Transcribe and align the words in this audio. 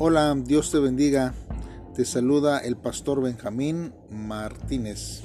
Hola, 0.00 0.32
Dios 0.44 0.70
te 0.70 0.78
bendiga. 0.78 1.34
Te 1.96 2.04
saluda 2.04 2.60
el 2.60 2.76
pastor 2.76 3.20
Benjamín 3.20 3.92
Martínez. 4.12 5.22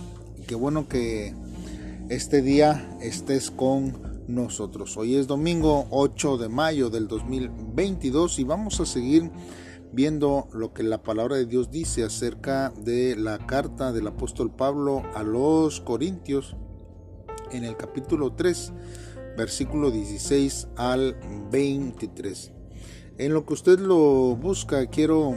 qué 0.48 0.56
bueno 0.56 0.88
que 0.88 1.36
este 2.10 2.42
día 2.42 2.98
estés 3.00 3.52
con 3.52 4.26
nosotros. 4.28 4.98
Hoy 4.98 5.16
es 5.16 5.28
domingo 5.28 5.86
8 5.92 6.40
de 6.40 6.50
mayo 6.50 6.90
del 6.90 7.08
2022 7.08 8.40
y 8.40 8.46
vamos 8.46 8.80
a 8.80 8.88
seguir 8.88 9.30
viendo 9.92 10.48
lo 10.52 10.74
que 10.74 10.82
la 10.82 11.04
palabra 11.04 11.36
de 11.36 11.46
Dios 11.46 11.70
dice 11.70 12.04
acerca 12.04 12.74
de 12.76 13.16
la 13.16 13.46
carta 13.46 13.92
del 13.92 14.08
apóstol 14.08 14.50
Pablo 14.56 15.04
a 15.14 15.22
los 15.22 15.82
Corintios 15.82 16.56
en 17.52 17.64
el 17.64 17.78
capítulo 17.78 18.34
3, 18.34 18.74
versículo 19.38 19.92
16 19.92 20.70
al 20.78 21.16
23. 21.52 22.53
En 23.20 23.34
lo 23.34 23.46
que 23.46 23.54
usted 23.54 23.80
lo 23.80 24.36
busca, 24.36 24.88
quiero 24.88 25.36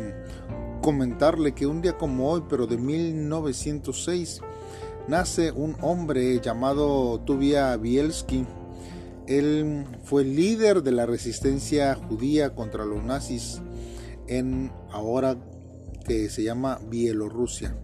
comentarle 0.81 1.53
que 1.53 1.67
un 1.67 1.83
día 1.83 1.99
como 1.99 2.31
hoy, 2.31 2.43
pero 2.49 2.67
de 2.67 2.79
1906, 2.79 4.41
nace 5.09 5.53
un 5.53 5.77
hombre 5.83 6.41
llamado 6.41 7.21
Tuvia 7.21 7.77
Bielski. 7.77 8.47
Él 9.27 9.85
fue 10.05 10.25
líder 10.25 10.83
de 10.83 10.93
la 10.93 11.05
resistencia 11.05 11.95
judía 11.97 12.55
contra 12.55 12.87
los 12.87 13.05
nazis 13.05 13.61
en 14.27 14.73
ahora 14.91 15.37
que 16.07 16.31
se 16.31 16.45
llama 16.45 16.81
Bielorrusia. 16.89 17.77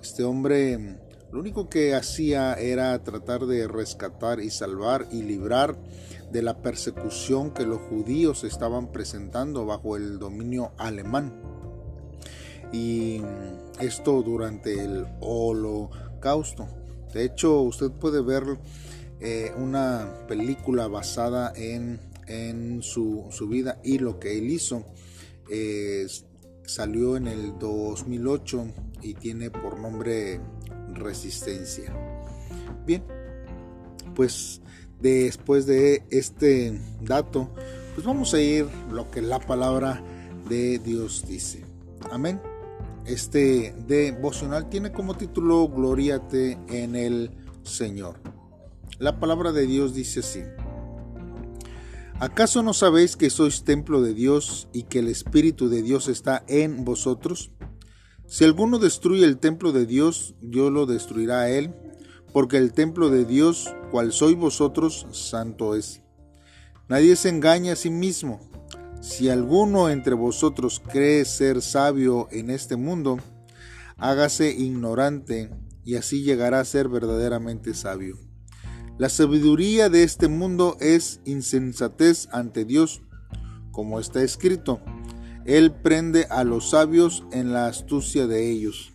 Este 0.00 0.24
hombre 0.24 0.96
lo 1.30 1.40
único 1.40 1.68
que 1.68 1.94
hacía 1.94 2.54
era 2.54 3.02
tratar 3.04 3.44
de 3.46 3.68
rescatar 3.68 4.40
y 4.40 4.50
salvar 4.50 5.06
y 5.12 5.22
librar 5.22 5.76
de 6.32 6.42
la 6.42 6.62
persecución 6.62 7.52
que 7.52 7.66
los 7.66 7.80
judíos 7.82 8.44
estaban 8.44 8.92
presentando 8.92 9.66
bajo 9.66 9.96
el 9.96 10.18
dominio 10.18 10.72
alemán. 10.78 11.34
Y 12.72 13.20
esto 13.78 14.22
durante 14.22 14.82
el 14.82 15.06
holocausto. 15.20 16.66
De 17.12 17.24
hecho, 17.24 17.60
usted 17.60 17.90
puede 17.90 18.22
ver 18.22 18.44
eh, 19.20 19.52
una 19.56 20.08
película 20.28 20.86
basada 20.88 21.52
en, 21.56 22.00
su, 22.82 23.28
vida 23.48 23.80
y 23.82 23.98
lo 23.98 24.18
que 24.18 24.38
él 24.38 24.50
hizo. 24.50 24.84
salió 26.64 27.16
en 27.16 27.26
el 27.26 27.58
2008 27.58 28.66
y 29.02 29.14
tiene 29.14 29.50
por 29.50 29.78
nombre 29.78 30.40
Resistencia. 30.94 31.92
Bien, 32.86 33.04
pues 34.14 34.60
después 35.00 35.66
de 35.66 36.04
este 36.10 36.80
dato, 37.00 37.50
pues 37.94 38.06
vamos 38.06 38.34
a 38.34 38.40
ir 38.40 38.66
lo 38.90 39.10
que 39.10 39.22
la 39.22 39.40
palabra 39.40 40.02
de 40.48 40.78
Dios 40.78 41.24
dice. 41.26 41.64
Amén. 42.10 42.40
Este 43.06 43.74
devocional 43.86 44.68
tiene 44.68 44.92
como 44.92 45.16
título 45.16 45.68
Gloríate 45.68 46.58
en 46.68 46.96
el 46.96 47.30
Señor. 47.62 48.16
La 48.98 49.18
palabra 49.20 49.52
de 49.52 49.66
Dios 49.66 49.94
dice 49.94 50.20
así. 50.20 50.42
¿Acaso 52.20 52.64
no 52.64 52.74
sabéis 52.74 53.16
que 53.16 53.30
sois 53.30 53.62
templo 53.62 54.02
de 54.02 54.12
Dios 54.12 54.68
y 54.72 54.82
que 54.82 54.98
el 54.98 55.06
Espíritu 55.06 55.68
de 55.68 55.82
Dios 55.82 56.08
está 56.08 56.44
en 56.48 56.84
vosotros? 56.84 57.52
Si 58.28 58.44
alguno 58.44 58.78
destruye 58.78 59.24
el 59.24 59.38
templo 59.38 59.72
de 59.72 59.86
Dios, 59.86 60.34
Dios 60.42 60.70
lo 60.70 60.84
destruirá 60.84 61.40
a 61.40 61.50
él, 61.50 61.74
porque 62.34 62.58
el 62.58 62.74
templo 62.74 63.08
de 63.08 63.24
Dios 63.24 63.74
cual 63.90 64.12
sois 64.12 64.36
vosotros, 64.36 65.06
santo 65.12 65.74
es. 65.74 66.02
Nadie 66.90 67.16
se 67.16 67.30
engaña 67.30 67.72
a 67.72 67.76
sí 67.76 67.88
mismo. 67.88 68.38
Si 69.00 69.30
alguno 69.30 69.88
entre 69.88 70.12
vosotros 70.12 70.82
cree 70.92 71.24
ser 71.24 71.62
sabio 71.62 72.28
en 72.30 72.50
este 72.50 72.76
mundo, 72.76 73.16
hágase 73.96 74.50
ignorante 74.50 75.50
y 75.82 75.94
así 75.94 76.22
llegará 76.22 76.60
a 76.60 76.66
ser 76.66 76.90
verdaderamente 76.90 77.72
sabio. 77.72 78.18
La 78.98 79.08
sabiduría 79.08 79.88
de 79.88 80.02
este 80.02 80.28
mundo 80.28 80.76
es 80.80 81.22
insensatez 81.24 82.28
ante 82.30 82.66
Dios, 82.66 83.00
como 83.70 83.98
está 84.00 84.22
escrito. 84.22 84.82
Él 85.48 85.72
prende 85.72 86.26
a 86.28 86.44
los 86.44 86.68
sabios 86.68 87.24
en 87.32 87.54
la 87.54 87.68
astucia 87.68 88.26
de 88.26 88.50
ellos. 88.50 88.92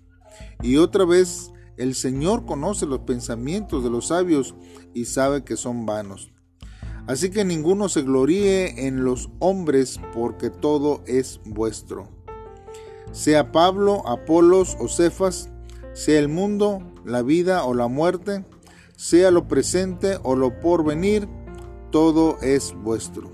Y 0.62 0.78
otra 0.78 1.04
vez 1.04 1.52
el 1.78 1.96
Señor 1.96 2.46
conoce 2.46 2.86
los 2.86 3.00
pensamientos 3.00 3.84
de 3.84 3.90
los 3.90 4.10
sabios 4.10 4.54
y 4.94 5.06
sabe 5.06 5.44
que 5.44 5.58
son 5.58 5.88
vanos. 5.88 6.32
Así 7.08 7.32
que 7.32 7.44
ninguno 7.44 7.90
se 7.90 8.04
gloríe 8.04 8.86
en 8.86 9.04
los 9.04 9.32
hombres 9.40 10.00
porque 10.14 10.52
todo 10.52 11.02
es 11.08 11.42
vuestro. 11.44 12.08
Sea 13.12 13.52
Pablo, 13.52 14.08
Apolos 14.08 14.78
o 14.80 14.88
Cefas, 14.88 15.50
sea 15.94 16.20
el 16.20 16.30
mundo, 16.30 16.84
la 17.04 17.24
vida 17.24 17.66
o 17.66 17.74
la 17.74 17.88
muerte, 17.88 18.46
sea 18.96 19.32
lo 19.32 19.48
presente 19.48 20.20
o 20.22 20.36
lo 20.36 20.60
porvenir, 20.60 21.28
todo 21.90 22.38
es 22.44 22.76
vuestro. 22.76 23.32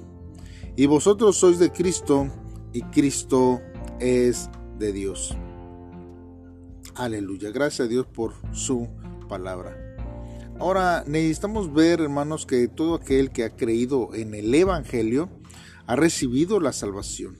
Y 0.77 0.85
vosotros 0.85 1.35
sois 1.35 1.59
de 1.59 1.73
Cristo 1.73 2.31
y 2.73 2.81
Cristo 2.83 3.61
es 3.99 4.49
de 4.77 4.93
Dios. 4.93 5.35
Aleluya. 6.95 7.51
Gracias 7.51 7.85
a 7.85 7.89
Dios 7.89 8.05
por 8.05 8.33
su 8.51 8.87
palabra. 9.27 9.75
Ahora 10.59 11.05
necesitamos 11.07 11.73
ver, 11.73 12.01
hermanos, 12.01 12.45
que 12.45 12.67
todo 12.67 12.95
aquel 12.95 13.31
que 13.31 13.45
ha 13.45 13.55
creído 13.55 14.13
en 14.13 14.33
el 14.35 14.53
Evangelio 14.53 15.29
ha 15.87 15.95
recibido 15.95 16.59
la 16.59 16.73
salvación. 16.73 17.39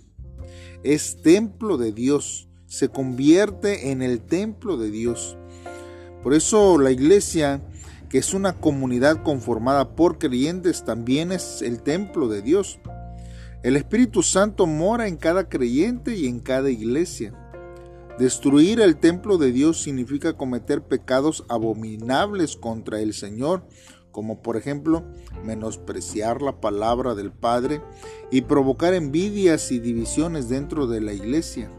Es 0.84 1.22
templo 1.22 1.78
de 1.78 1.92
Dios, 1.92 2.48
se 2.68 2.88
convierte 2.88 3.92
en 3.92 4.02
el 4.02 4.22
templo 4.22 4.78
de 4.78 4.90
Dios. 4.90 5.38
Por 6.24 6.34
eso 6.34 6.78
la 6.78 6.92
iglesia, 6.92 7.62
que 8.10 8.20
es 8.20 8.34
una 8.34 8.54
comunidad 8.54 9.24
conformada 9.24 9.96
por 9.96 10.18
creyentes, 10.18 10.86
también 10.86 11.34
es 11.34 11.62
el 11.62 11.82
templo 11.82 12.30
de 12.30 12.42
Dios. 12.42 12.80
El 13.62 13.76
Espíritu 13.76 14.24
Santo 14.24 14.68
mora 14.68 15.10
en 15.10 15.18
cada 15.18 15.50
creyente 15.50 16.16
y 16.16 16.28
en 16.28 16.40
cada 16.40 16.70
iglesia. 16.70 17.34
Destruir 18.18 18.80
el 18.80 18.96
templo 18.96 19.38
de 19.38 19.52
Dios 19.52 19.82
significa 19.82 20.38
cometer 20.38 20.82
pecados 20.82 21.44
abominables 21.50 22.56
contra 22.56 23.02
el 23.02 23.14
Señor, 23.14 23.66
como 24.12 24.42
por 24.42 24.56
ejemplo 24.56 25.04
menospreciar 25.44 26.42
la 26.42 26.62
palabra 26.62 27.16
del 27.16 27.34
Padre 27.34 27.82
y 28.32 28.42
provocar 28.42 28.94
envidias 28.94 29.74
y 29.74 29.80
divisiones 29.80 30.48
dentro 30.48 30.88
de 30.88 31.02
la 31.02 31.12
iglesia. 31.12 31.70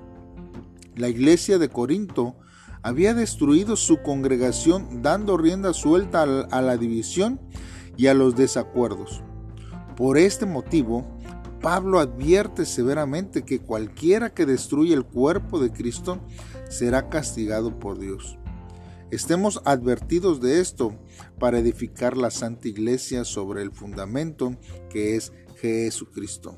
La 0.97 1.09
iglesia 1.09 1.59
de 1.59 1.71
Corinto 1.71 2.37
había 2.83 3.15
destruido 3.15 3.77
su 3.77 4.03
congregación 4.03 5.01
dando 5.01 5.39
rienda 5.39 5.73
suelta 5.73 6.25
a 6.25 6.61
la 6.61 6.77
división 6.77 7.41
y 7.97 8.09
a 8.09 8.15
los 8.15 8.37
desacuerdos. 8.37 9.23
Por 9.97 10.19
este 10.19 10.47
motivo, 10.47 11.07
Pablo 11.61 11.99
advierte 11.99 12.65
severamente 12.65 13.45
que 13.45 13.61
cualquiera 13.61 14.33
que 14.33 14.47
destruye 14.47 14.95
el 14.95 15.05
cuerpo 15.05 15.61
de 15.61 15.71
Cristo 15.73 16.21
será 16.69 17.09
castigado 17.09 17.79
por 17.79 17.99
Dios. 17.99 18.39
Estemos 19.11 19.61
advertidos 19.65 20.41
de 20.41 20.61
esto 20.61 20.97
para 21.39 21.59
edificar 21.59 22.17
la 22.17 22.31
Santa 22.31 22.69
Iglesia 22.69 23.25
sobre 23.25 23.63
el 23.63 23.73
fundamento 23.73 24.57
que 24.89 25.17
es 25.17 25.33
Jesucristo. 25.61 26.57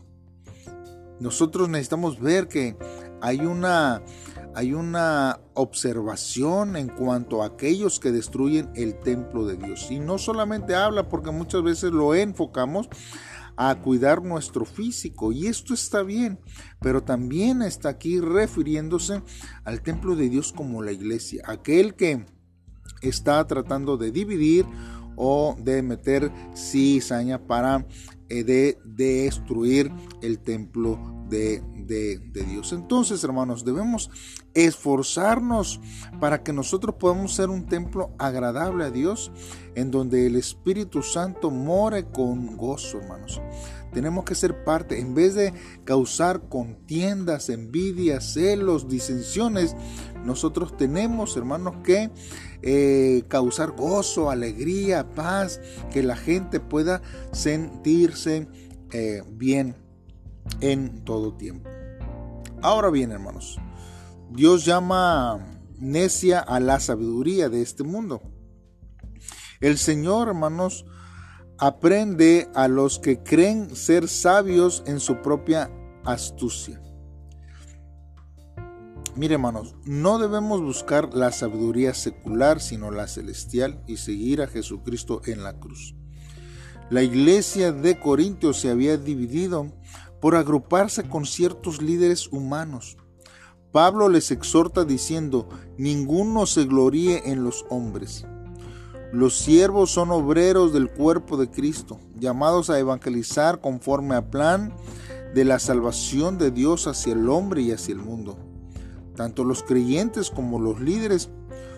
Nosotros 1.18 1.68
necesitamos 1.68 2.20
ver 2.20 2.48
que 2.48 2.76
hay 3.20 3.40
una, 3.40 4.02
hay 4.54 4.74
una 4.74 5.40
observación 5.54 6.76
en 6.76 6.88
cuanto 6.88 7.42
a 7.42 7.46
aquellos 7.46 8.00
que 8.00 8.12
destruyen 8.12 8.70
el 8.74 8.98
templo 9.00 9.46
de 9.46 9.56
Dios. 9.56 9.90
Y 9.90 9.98
no 9.98 10.18
solamente 10.18 10.74
habla 10.74 11.08
porque 11.08 11.30
muchas 11.30 11.62
veces 11.62 11.92
lo 11.92 12.14
enfocamos 12.14 12.88
a 13.56 13.74
cuidar 13.76 14.22
nuestro 14.22 14.64
físico 14.64 15.32
y 15.32 15.46
esto 15.46 15.74
está 15.74 16.02
bien, 16.02 16.38
pero 16.80 17.02
también 17.02 17.62
está 17.62 17.90
aquí 17.90 18.20
refiriéndose 18.20 19.22
al 19.64 19.82
templo 19.82 20.16
de 20.16 20.28
Dios 20.28 20.52
como 20.52 20.82
la 20.82 20.92
iglesia, 20.92 21.42
aquel 21.46 21.94
que 21.94 22.26
está 23.02 23.46
tratando 23.46 23.96
de 23.96 24.10
dividir 24.10 24.66
o 25.16 25.56
de 25.58 25.82
meter 25.82 26.32
cizaña 26.54 27.46
para 27.46 27.86
de 28.44 28.78
destruir 28.84 29.92
el 30.22 30.38
templo 30.38 30.98
de, 31.28 31.62
de, 31.86 32.44
Dios. 32.44 32.72
Entonces, 32.72 33.24
hermanos, 33.24 33.64
debemos 33.64 34.10
esforzarnos 34.54 35.80
para 36.20 36.42
que 36.42 36.52
nosotros 36.52 36.96
podamos 36.98 37.34
ser 37.34 37.48
un 37.48 37.66
templo 37.66 38.14
agradable 38.18 38.84
a 38.84 38.90
Dios, 38.90 39.32
en 39.74 39.90
donde 39.90 40.26
el 40.26 40.36
Espíritu 40.36 41.02
Santo 41.02 41.50
more 41.50 42.04
con 42.04 42.56
gozo, 42.56 42.98
hermanos. 42.98 43.40
Tenemos 43.92 44.24
que 44.24 44.34
ser 44.34 44.64
parte, 44.64 45.00
en 45.00 45.14
vez 45.14 45.34
de 45.34 45.52
causar 45.84 46.48
contiendas, 46.48 47.50
envidias, 47.50 48.32
celos, 48.32 48.88
disensiones, 48.88 49.76
nosotros 50.24 50.76
tenemos, 50.76 51.36
hermanos, 51.36 51.76
que 51.84 52.10
eh, 52.62 53.24
causar 53.28 53.72
gozo, 53.72 54.30
alegría, 54.30 55.10
paz, 55.10 55.60
que 55.92 56.02
la 56.02 56.16
gente 56.16 56.60
pueda 56.60 57.02
sentirse 57.32 58.21
eh, 58.26 59.22
bien 59.32 59.76
en 60.60 61.04
todo 61.04 61.34
tiempo. 61.34 61.68
Ahora 62.62 62.90
bien, 62.90 63.10
hermanos, 63.10 63.58
Dios 64.30 64.64
llama 64.64 65.60
necia 65.78 66.40
a 66.40 66.60
la 66.60 66.78
sabiduría 66.80 67.48
de 67.48 67.62
este 67.62 67.82
mundo. 67.82 68.22
El 69.60 69.78
Señor, 69.78 70.28
hermanos, 70.28 70.84
aprende 71.58 72.48
a 72.54 72.68
los 72.68 72.98
que 72.98 73.22
creen 73.22 73.74
ser 73.74 74.08
sabios 74.08 74.82
en 74.86 75.00
su 75.00 75.22
propia 75.22 75.70
astucia. 76.04 76.80
Mire 79.14 79.34
hermanos, 79.34 79.76
no 79.84 80.18
debemos 80.18 80.62
buscar 80.62 81.12
la 81.12 81.32
sabiduría 81.32 81.92
secular, 81.92 82.60
sino 82.60 82.90
la 82.90 83.06
celestial 83.06 83.82
y 83.86 83.98
seguir 83.98 84.40
a 84.40 84.46
Jesucristo 84.46 85.20
en 85.26 85.44
la 85.44 85.58
cruz. 85.60 85.94
La 86.92 87.02
iglesia 87.02 87.72
de 87.72 87.98
Corintios 87.98 88.60
se 88.60 88.68
había 88.68 88.98
dividido 88.98 89.66
por 90.20 90.36
agruparse 90.36 91.08
con 91.08 91.24
ciertos 91.24 91.80
líderes 91.80 92.28
humanos. 92.30 92.98
Pablo 93.72 94.10
les 94.10 94.30
exhorta 94.30 94.84
diciendo, 94.84 95.48
ninguno 95.78 96.44
se 96.44 96.66
gloríe 96.66 97.32
en 97.32 97.44
los 97.44 97.64
hombres. 97.70 98.26
Los 99.10 99.38
siervos 99.38 99.90
son 99.90 100.10
obreros 100.10 100.74
del 100.74 100.90
cuerpo 100.90 101.38
de 101.38 101.48
Cristo, 101.48 101.98
llamados 102.18 102.68
a 102.68 102.78
evangelizar 102.78 103.62
conforme 103.62 104.14
al 104.14 104.28
plan 104.28 104.74
de 105.34 105.46
la 105.46 105.58
salvación 105.60 106.36
de 106.36 106.50
Dios 106.50 106.86
hacia 106.86 107.14
el 107.14 107.26
hombre 107.30 107.62
y 107.62 107.72
hacia 107.72 107.94
el 107.94 108.00
mundo. 108.00 108.36
Tanto 109.16 109.44
los 109.44 109.62
creyentes 109.62 110.30
como 110.30 110.60
los 110.60 110.78
líderes 110.78 111.30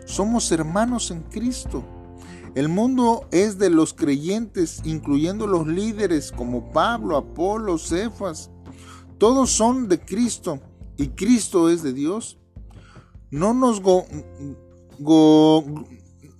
somos 0.06 0.50
hermanos 0.50 1.12
en 1.12 1.22
Cristo. 1.22 1.84
El 2.54 2.68
mundo 2.68 3.26
es 3.32 3.58
de 3.58 3.68
los 3.68 3.94
creyentes, 3.94 4.80
incluyendo 4.84 5.48
los 5.48 5.66
líderes 5.66 6.30
como 6.30 6.70
Pablo, 6.70 7.16
Apolo, 7.16 7.78
Cefas. 7.78 8.50
Todos 9.18 9.50
son 9.50 9.88
de 9.88 9.98
Cristo 10.00 10.60
y 10.96 11.08
Cristo 11.08 11.68
es 11.68 11.82
de 11.82 11.92
Dios. 11.92 12.38
No 13.30 13.54
nos 13.54 13.82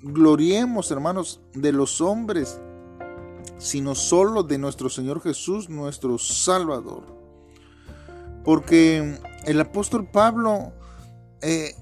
gloriemos, 0.03 0.91
hermanos, 0.93 1.41
de 1.53 1.73
los 1.73 2.01
hombres, 2.01 2.61
sino 3.59 3.97
solo 3.97 4.45
de 4.45 4.59
nuestro 4.59 4.89
Señor 4.89 5.21
Jesús, 5.21 5.69
nuestro 5.69 6.19
Salvador. 6.19 7.03
Porque 8.45 9.19
el 9.47 9.61
apóstol 9.61 10.09
Pablo 10.13 10.73
eh, 11.43 11.75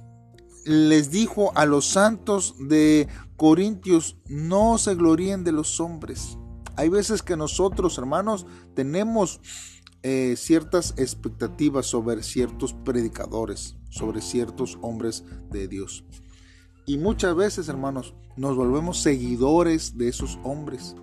les 0.65 1.11
dijo 1.11 1.57
a 1.57 1.67
los 1.67 1.87
santos 1.87 2.55
de 2.59 3.09
Corintios, 3.37 4.17
no 4.27 4.79
se 4.79 4.95
gloríen 4.95 5.45
de 5.45 5.53
los 5.53 5.81
hombres. 5.81 6.39
Hay 6.77 6.89
veces 6.89 7.23
que 7.23 7.37
nosotros, 7.37 7.99
hermanos, 7.99 8.47
tenemos 8.75 9.41
eh, 10.03 10.35
ciertas 10.37 10.95
expectativas 10.97 11.87
sobre 11.87 12.23
ciertos 12.23 12.73
predicadores, 12.73 13.77
sobre 13.91 14.21
ciertos 14.21 14.79
hombres 14.81 15.25
de 15.51 15.69
Dios. 15.69 16.05
Y 16.87 16.99
muchas 16.99 17.37
veces, 17.37 17.69
hermanos, 17.69 18.15
nos 18.37 18.57
volvemos 18.57 19.01
seguidores 19.01 19.97
de 19.99 20.09
esos 20.09 20.39
hombres. 20.43 20.97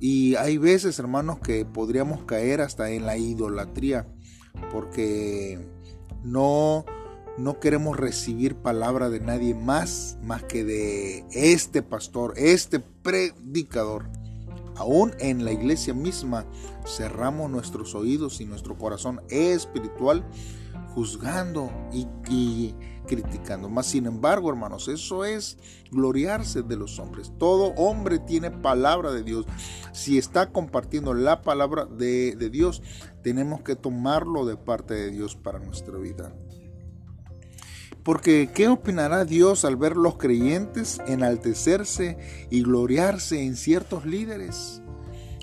Y 0.00 0.34
hay 0.36 0.58
veces, 0.58 0.98
hermanos, 0.98 1.38
que 1.40 1.64
podríamos 1.64 2.24
caer 2.24 2.60
hasta 2.60 2.90
en 2.90 3.06
la 3.06 3.16
idolatría, 3.16 4.06
porque 4.70 5.66
no 6.22 6.84
no 7.36 7.58
queremos 7.58 7.96
recibir 7.96 8.56
palabra 8.56 9.10
de 9.10 9.20
nadie 9.20 9.54
más 9.54 10.18
más 10.22 10.42
que 10.44 10.64
de 10.64 11.24
este 11.32 11.82
pastor, 11.82 12.34
este 12.36 12.80
predicador. 12.80 14.08
Aún 14.76 15.12
en 15.20 15.44
la 15.44 15.52
iglesia 15.52 15.94
misma 15.94 16.46
cerramos 16.86 17.50
nuestros 17.50 17.94
oídos 17.94 18.40
y 18.40 18.44
nuestro 18.44 18.76
corazón 18.76 19.20
espiritual 19.28 20.24
juzgando 20.94 21.70
y, 21.92 22.74
criticando. 23.06 23.68
Más 23.68 23.86
sin 23.86 24.06
embargo, 24.06 24.48
hermanos, 24.48 24.88
eso 24.88 25.24
es 25.24 25.58
gloriarse 25.90 26.62
de 26.62 26.76
los 26.76 26.98
hombres. 26.98 27.32
Todo 27.38 27.74
hombre 27.74 28.18
tiene 28.18 28.50
palabra 28.50 29.12
de 29.12 29.22
Dios. 29.22 29.46
Si 29.92 30.18
está 30.18 30.50
compartiendo 30.50 31.14
la 31.14 31.42
palabra 31.42 31.84
de 31.84 32.50
Dios, 32.50 32.82
tenemos 33.22 33.62
que 33.62 33.76
tomarlo 33.76 34.46
de 34.46 34.56
parte 34.56 34.94
de 34.94 35.10
Dios 35.10 35.36
para 35.36 35.58
nuestra 35.58 35.98
vida. 35.98 36.32
Porque 38.04 38.50
¿qué 38.54 38.68
opinará 38.68 39.24
Dios 39.24 39.64
al 39.64 39.76
ver 39.76 39.96
los 39.96 40.18
creyentes 40.18 41.00
enaltecerse 41.06 42.18
y 42.50 42.62
gloriarse 42.62 43.42
en 43.42 43.56
ciertos 43.56 44.04
líderes? 44.04 44.82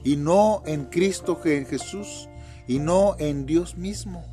Y 0.04 0.16
no 0.16 0.62
en 0.66 0.86
Cristo 0.86 1.40
en 1.44 1.66
Jesús, 1.66 2.30
y 2.68 2.80
no 2.80 3.16
en 3.20 3.46
Dios 3.46 3.78
mismo. 3.78 4.24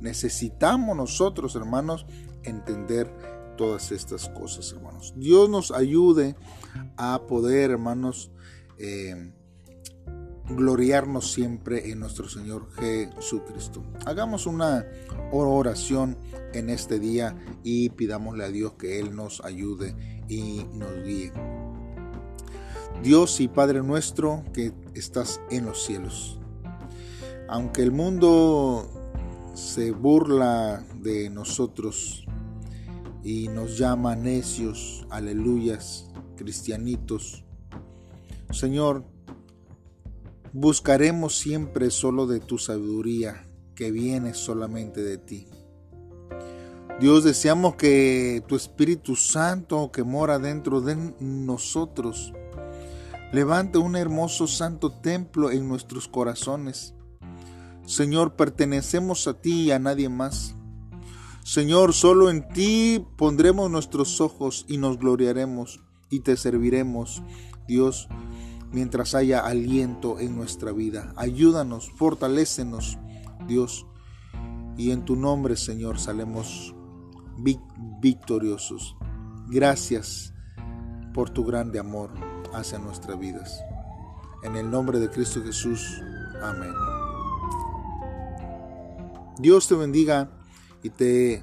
Necesitamos 0.00 0.96
nosotros, 0.96 1.54
hermanos, 1.56 2.06
entender 2.42 3.10
todas 3.56 3.92
estas 3.92 4.28
cosas, 4.30 4.72
hermanos. 4.72 5.14
Dios 5.16 5.48
nos 5.48 5.70
ayude 5.70 6.36
a 6.96 7.22
poder, 7.26 7.70
hermanos, 7.70 8.30
eh, 8.78 9.32
gloriarnos 10.48 11.32
siempre 11.32 11.90
en 11.90 12.00
nuestro 12.00 12.28
Señor 12.28 12.68
Jesucristo. 12.72 13.82
Hagamos 14.04 14.46
una 14.46 14.86
oración 15.32 16.18
en 16.52 16.70
este 16.70 16.98
día 16.98 17.36
y 17.62 17.90
pidámosle 17.90 18.44
a 18.44 18.48
Dios 18.48 18.74
que 18.74 19.00
Él 19.00 19.14
nos 19.16 19.44
ayude 19.44 19.96
y 20.28 20.64
nos 20.74 21.02
guíe. 21.04 21.32
Dios 23.02 23.40
y 23.40 23.48
Padre 23.48 23.82
nuestro 23.82 24.44
que 24.52 24.72
estás 24.94 25.40
en 25.50 25.66
los 25.66 25.84
cielos. 25.84 26.38
Aunque 27.48 27.82
el 27.82 27.92
mundo 27.92 28.88
se 29.54 29.90
burla 29.90 30.84
de 31.00 31.30
nosotros 31.30 32.24
y 33.22 33.48
nos 33.48 33.78
llama 33.78 34.16
necios, 34.16 35.06
aleluyas, 35.10 36.10
cristianitos, 36.36 37.44
Señor, 38.50 39.04
Buscaremos 40.56 41.36
siempre 41.36 41.90
solo 41.90 42.28
de 42.28 42.38
tu 42.38 42.58
sabiduría 42.58 43.44
que 43.74 43.90
viene 43.90 44.34
solamente 44.34 45.02
de 45.02 45.18
ti. 45.18 45.48
Dios, 47.00 47.24
deseamos 47.24 47.74
que 47.74 48.40
tu 48.46 48.54
Espíritu 48.54 49.16
Santo 49.16 49.90
que 49.90 50.04
mora 50.04 50.38
dentro 50.38 50.80
de 50.80 50.94
nosotros 51.18 52.32
levante 53.32 53.78
un 53.78 53.96
hermoso 53.96 54.46
santo 54.46 54.92
templo 54.92 55.50
en 55.50 55.66
nuestros 55.66 56.06
corazones. 56.06 56.94
Señor, 57.84 58.36
pertenecemos 58.36 59.26
a 59.26 59.34
ti 59.34 59.62
y 59.62 59.70
a 59.72 59.80
nadie 59.80 60.08
más. 60.08 60.54
Señor, 61.42 61.94
solo 61.94 62.30
en 62.30 62.48
ti 62.50 63.04
pondremos 63.16 63.72
nuestros 63.72 64.20
ojos 64.20 64.66
y 64.68 64.78
nos 64.78 65.00
gloriaremos 65.00 65.80
y 66.10 66.20
te 66.20 66.36
serviremos. 66.36 67.24
Dios, 67.66 68.08
mientras 68.74 69.14
haya 69.14 69.38
aliento 69.38 70.18
en 70.18 70.34
nuestra 70.34 70.72
vida. 70.72 71.12
Ayúdanos, 71.16 71.92
fortalécenos, 71.92 72.98
Dios. 73.46 73.86
Y 74.76 74.90
en 74.90 75.04
tu 75.04 75.14
nombre, 75.14 75.56
Señor, 75.56 76.00
salemos 76.00 76.74
victoriosos. 78.00 78.96
Gracias 79.48 80.34
por 81.14 81.30
tu 81.30 81.44
grande 81.44 81.78
amor 81.78 82.10
hacia 82.52 82.80
nuestras 82.80 83.16
vidas. 83.16 83.62
En 84.42 84.56
el 84.56 84.68
nombre 84.68 84.98
de 84.98 85.08
Cristo 85.08 85.40
Jesús. 85.44 86.02
Amén. 86.42 86.72
Dios 89.38 89.68
te 89.68 89.76
bendiga 89.76 90.30
y 90.82 90.90
te 90.90 91.34
eh, 91.34 91.42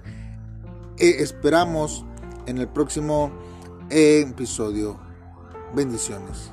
esperamos 0.98 2.06
en 2.46 2.58
el 2.58 2.68
próximo 2.68 3.32
episodio. 3.90 5.00
Bendiciones. 5.74 6.52